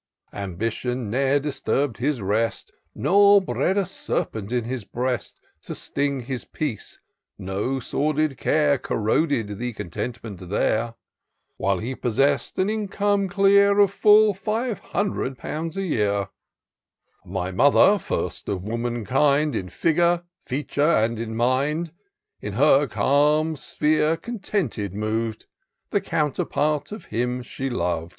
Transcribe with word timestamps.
Ambition 0.33 1.11
ne'er 1.11 1.39
disturb'd 1.39 1.97
his 1.97 2.23
rest. 2.23 2.71
Nor 2.95 3.39
bred 3.39 3.77
a 3.77 3.85
serpent 3.85 4.51
in 4.51 4.63
his 4.63 4.83
breast. 4.83 5.39
To 5.65 5.75
sting 5.75 6.21
his 6.21 6.43
peace; 6.43 6.99
no 7.37 7.79
sordid 7.79 8.35
care 8.35 8.79
Corroded 8.79 9.59
the 9.59 9.73
contentment 9.73 10.49
there; 10.49 10.95
While 11.57 11.77
he 11.77 11.93
possess'd 11.93 12.57
an 12.57 12.67
income 12.67 13.29
clear 13.29 13.77
Of 13.77 13.91
fiill 13.91 14.33
five 14.35 14.79
hundred 14.79 15.37
pounds 15.37 15.77
a 15.77 15.83
year. 15.83 16.09
o 16.09 16.17
o 16.17 16.27
882 17.29 17.31
TOUR 17.31 17.43
OF 17.43 17.53
DOCTOR 17.53 17.59
SYNTAX" 17.59 17.59
My 17.59 17.63
mother^ 17.63 18.01
first 18.31 18.49
of 18.49 18.63
woman 18.63 19.05
kind, 19.05 19.55
In 19.55 19.69
figure, 19.69 20.23
feature, 20.47 20.81
and 20.81 21.19
in 21.19 21.35
mind, 21.35 21.91
In 22.41 22.53
her 22.53 22.87
calm 22.87 23.55
sphere 23.55 24.17
contented 24.17 24.95
moy'd, 24.95 25.45
The 25.91 26.01
counterpart 26.01 26.91
of 26.91 27.05
him 27.05 27.43
she 27.43 27.69
lovM. 27.69 28.09